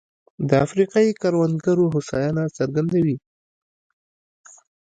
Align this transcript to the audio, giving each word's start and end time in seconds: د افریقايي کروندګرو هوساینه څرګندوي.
د 0.47 0.49
افریقايي 0.65 1.11
کروندګرو 1.21 1.85
هوساینه 1.93 2.43
څرګندوي. 2.57 3.17